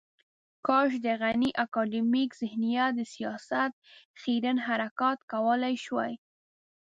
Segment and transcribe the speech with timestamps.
[0.67, 3.71] کاش د غني اکاډمیک ذهنیت د سياست
[4.21, 6.13] خیرن حرکات کولای شوای.